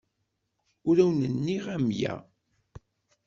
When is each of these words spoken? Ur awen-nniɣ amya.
Ur 0.87 0.97
awen-nniɣ 1.03 1.65
amya. 1.75 2.13